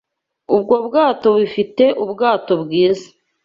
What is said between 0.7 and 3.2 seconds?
bwato bufite ubwato bwiza.